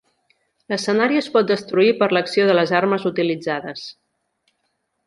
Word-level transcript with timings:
L'escenari 0.71 1.19
es 1.21 1.27
pot 1.35 1.51
destruir 1.51 1.91
per 2.01 2.09
l'acció 2.17 2.49
de 2.51 2.57
les 2.61 2.75
armes 2.81 3.07
utilitzades. 3.13 3.87